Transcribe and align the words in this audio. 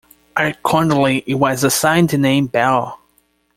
Accordingly, 0.35 1.23
it 1.27 1.35
was 1.35 1.63
assigned 1.63 2.09
the 2.09 2.17
name 2.17 2.47
"Belle". 2.47 2.99